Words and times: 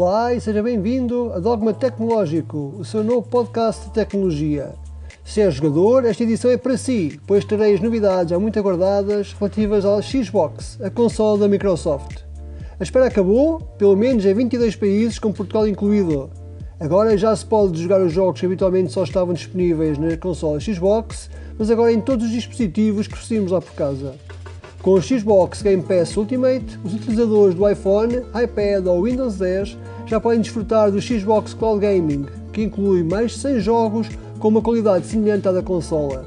Olá 0.00 0.32
e 0.32 0.40
seja 0.40 0.62
bem-vindo 0.62 1.32
a 1.34 1.40
Dogma 1.40 1.74
Tecnológico, 1.74 2.72
o 2.78 2.84
seu 2.84 3.02
novo 3.02 3.22
podcast 3.22 3.86
de 3.86 3.94
tecnologia. 3.94 4.72
Se 5.24 5.40
é 5.40 5.50
jogador, 5.50 6.04
esta 6.04 6.22
edição 6.22 6.52
é 6.52 6.56
para 6.56 6.78
si, 6.78 7.18
pois 7.26 7.44
terei 7.44 7.74
as 7.74 7.80
novidades 7.80 8.32
há 8.32 8.38
muito 8.38 8.56
aguardadas 8.60 9.32
relativas 9.32 9.84
ao 9.84 10.00
Xbox, 10.00 10.78
a 10.80 10.88
console 10.88 11.40
da 11.40 11.48
Microsoft. 11.48 12.20
A 12.78 12.82
espera 12.84 13.06
acabou, 13.06 13.58
pelo 13.76 13.96
menos 13.96 14.24
em 14.24 14.32
22 14.32 14.76
países, 14.76 15.18
com 15.18 15.32
Portugal 15.32 15.66
incluído. 15.66 16.30
Agora 16.78 17.18
já 17.18 17.34
se 17.34 17.44
pode 17.44 17.82
jogar 17.82 18.00
os 18.00 18.12
jogos 18.12 18.38
que 18.38 18.46
habitualmente 18.46 18.92
só 18.92 19.02
estavam 19.02 19.34
disponíveis 19.34 19.98
na 19.98 20.16
console 20.16 20.60
Xbox, 20.60 21.28
mas 21.58 21.72
agora 21.72 21.92
em 21.92 22.00
todos 22.00 22.26
os 22.26 22.30
dispositivos 22.30 23.08
que 23.08 23.16
recebemos 23.16 23.50
lá 23.50 23.60
por 23.60 23.72
casa. 23.72 24.14
Com 24.88 24.94
o 24.94 25.02
Xbox 25.02 25.60
Game 25.60 25.82
Pass 25.82 26.16
Ultimate, 26.16 26.80
os 26.82 26.94
utilizadores 26.94 27.54
do 27.54 27.68
iPhone, 27.68 28.22
iPad 28.42 28.86
ou 28.86 29.02
Windows 29.02 29.36
10 29.36 29.76
já 30.06 30.18
podem 30.18 30.40
desfrutar 30.40 30.90
do 30.90 30.98
Xbox 30.98 31.52
Cloud 31.52 31.82
Gaming, 31.82 32.24
que 32.54 32.62
inclui 32.62 33.02
mais 33.02 33.32
de 33.32 33.38
100 33.40 33.60
jogos 33.60 34.08
com 34.38 34.48
uma 34.48 34.62
qualidade 34.62 35.04
semelhante 35.04 35.46
à 35.46 35.52
da 35.52 35.60
consola. 35.60 36.24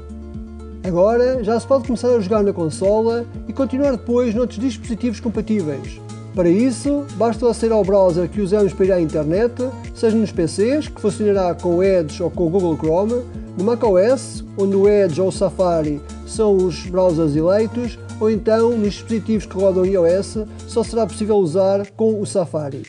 Agora 0.84 1.42
já 1.42 1.58
se 1.58 1.66
pode 1.66 1.88
começar 1.88 2.10
a 2.10 2.20
jogar 2.20 2.44
na 2.44 2.52
consola 2.52 3.26
e 3.48 3.52
continuar 3.52 3.90
depois 3.96 4.32
noutros 4.32 4.60
dispositivos 4.60 5.18
compatíveis. 5.18 6.00
Para 6.32 6.48
isso, 6.48 7.04
basta 7.16 7.50
aceder 7.50 7.76
ao 7.76 7.82
browser 7.82 8.28
que 8.28 8.40
usamos 8.40 8.72
para 8.72 8.86
ir 8.86 8.92
à 8.92 9.00
internet, 9.00 9.54
seja 9.92 10.16
nos 10.16 10.30
PCs, 10.30 10.86
que 10.86 11.00
funcionará 11.00 11.52
com 11.52 11.78
o 11.78 11.82
Edge 11.82 12.22
ou 12.22 12.30
com 12.30 12.46
o 12.46 12.50
Google 12.50 12.76
Chrome, 12.76 13.24
no 13.58 13.64
macOS, 13.64 14.44
onde 14.56 14.76
o 14.76 14.88
Edge 14.88 15.20
ou 15.20 15.28
o 15.28 15.32
Safari 15.32 16.00
são 16.26 16.56
os 16.56 16.86
browsers 16.86 17.34
eleitos, 17.34 17.98
ou 18.22 18.30
então 18.30 18.78
nos 18.78 18.92
dispositivos 18.92 19.46
que 19.46 19.56
rodam 19.56 19.84
iOS, 19.84 20.38
só 20.68 20.84
será 20.84 21.04
possível 21.04 21.38
usar 21.38 21.90
com 21.96 22.20
o 22.20 22.24
Safari. 22.24 22.86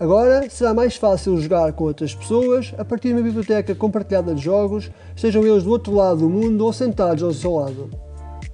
Agora 0.00 0.48
será 0.48 0.72
mais 0.72 0.96
fácil 0.96 1.38
jogar 1.38 1.74
com 1.74 1.84
outras 1.84 2.14
pessoas 2.14 2.72
a 2.78 2.82
partir 2.82 3.08
de 3.08 3.14
uma 3.14 3.22
biblioteca 3.22 3.74
compartilhada 3.74 4.34
de 4.34 4.42
jogos, 4.42 4.90
sejam 5.14 5.46
eles 5.46 5.64
do 5.64 5.70
outro 5.70 5.94
lado 5.94 6.20
do 6.20 6.30
mundo 6.30 6.64
ou 6.64 6.72
sentados 6.72 7.22
ao 7.22 7.34
seu 7.34 7.56
lado. 7.56 7.90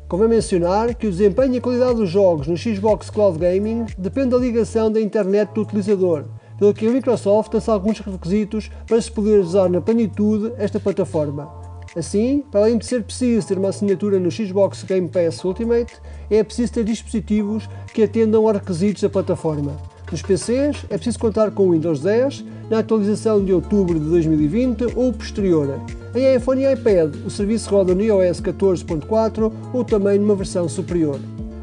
Convém 0.09 0.29
mencionar 0.29 0.97
que 0.97 1.07
o 1.07 1.13
desempenho 1.13 1.55
e 1.55 1.59
a 1.59 1.61
qualidade 1.61 1.95
dos 1.95 2.11
jogos 2.11 2.49
no 2.49 2.57
Xbox 2.57 3.09
Cloud 3.09 3.39
Gaming 3.39 3.87
depende 3.97 4.31
da 4.31 4.39
ligação 4.39 4.91
da 4.91 5.01
internet 5.01 5.53
do 5.55 5.63
utilizador, 5.63 6.25
pelo 6.59 6.75
que 6.75 6.89
a 6.89 6.91
Microsoft 6.91 7.55
lança 7.55 7.73
alguns 7.73 8.01
requisitos 8.01 8.69
para 8.85 9.01
se 9.01 9.13
poder 9.13 9.39
usar 9.39 9.71
na 9.71 9.81
plenitude 9.81 10.53
esta 10.59 10.81
plataforma. 10.81 11.66
Assim, 11.97 12.45
para 12.53 12.61
além 12.61 12.77
de 12.77 12.85
ser 12.85 13.03
preciso 13.03 13.49
ter 13.49 13.57
uma 13.57 13.71
assinatura 13.71 14.21
no 14.21 14.31
Xbox 14.31 14.83
Game 14.83 15.09
Pass 15.09 15.43
Ultimate, 15.43 15.95
é 16.31 16.45
preciso 16.45 16.75
ter 16.75 16.85
dispositivos 16.85 17.67
que 17.95 18.03
atendam 18.03 18.47
aos 18.47 18.59
requisitos 18.59 19.01
da 19.01 19.09
plataforma. 19.09 19.75
Nos 20.13 20.21
PCs 20.21 20.85
é 20.91 20.97
preciso 20.97 21.19
contar 21.19 21.51
com 21.53 21.69
o 21.69 21.73
Windows 21.73 22.01
10 22.01 22.45
na 22.69 22.81
atualização 22.81 23.43
de 23.43 23.53
outubro 23.53 23.99
de 23.99 24.07
2020 24.11 24.93
ou 24.95 25.11
posterior. 25.11 25.81
Em 26.15 26.37
iPhone 26.37 26.63
e 26.63 26.73
iPad, 26.73 27.15
o 27.25 27.31
serviço 27.31 27.71
roda 27.71 27.95
no 27.95 28.03
iOS 28.03 28.43
14.4 28.43 29.51
ou 29.73 29.83
também 29.83 30.19
numa 30.19 30.37
versão 30.37 30.69
superior. 30.69 31.19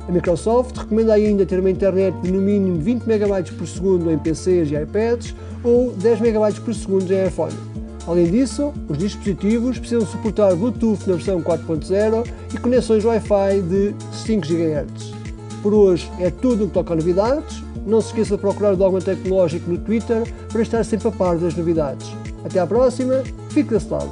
A 0.08 0.12
Microsoft 0.12 0.76
recomenda 0.76 1.14
ainda 1.14 1.46
ter 1.46 1.60
uma 1.60 1.70
internet 1.70 2.16
de 2.22 2.32
no 2.32 2.42
mínimo 2.42 2.80
20 2.80 3.04
MB 3.04 3.52
por 3.56 3.68
segundo 3.68 4.12
em 4.12 4.18
PCs 4.18 4.72
e 4.72 4.76
iPads 4.76 5.36
ou 5.64 5.92
10 5.92 6.20
MB 6.22 6.60
por 6.66 6.74
segundo 6.74 7.10
em 7.12 7.28
iPhone. 7.28 7.73
Além 8.08 8.30
disso, 8.30 8.74
os 8.90 8.98
dispositivos 8.98 9.80
precisam 9.80 10.06
suportar 10.06 10.56
Bluetooth 10.56 11.08
na 11.08 11.16
versão 11.16 11.42
4.0 11.42 12.28
e 12.54 12.58
conexões 12.58 13.06
Wi-Fi 13.06 13.62
de 13.62 13.96
5 14.26 14.46
GHz. 14.46 15.14
Por 15.62 15.74
hoje 15.74 16.12
é 16.20 16.30
tudo 16.30 16.66
o 16.66 16.68
que 16.68 16.74
toca 16.74 16.94
a 16.94 16.96
novidades. 16.98 17.64
Não 17.86 18.02
se 18.02 18.08
esqueça 18.08 18.36
de 18.36 18.42
procurar 18.42 18.74
o 18.74 18.78
Dogma 18.78 19.00
Tecnológico 19.00 19.70
no 19.70 19.78
Twitter 19.78 20.24
para 20.52 20.62
estar 20.62 20.84
sempre 20.84 21.08
a 21.08 21.12
par 21.12 21.38
das 21.38 21.56
novidades. 21.56 22.12
Até 22.44 22.60
à 22.60 22.68
próxima, 22.68 23.24
fique 23.50 23.70
desse 23.70 23.90
lado. 23.90 24.12